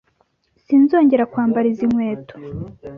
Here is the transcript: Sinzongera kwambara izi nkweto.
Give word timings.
Sinzongera 0.65 1.29
kwambara 1.31 1.65
izi 1.71 1.85
nkweto. 1.91 2.35